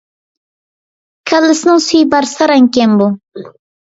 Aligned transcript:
كاللىسىنىڭ 1.31 1.83
سۈيى 1.87 2.07
بار 2.13 2.29
ساراڭكەن 2.31 2.97
بۇ! 3.03 3.11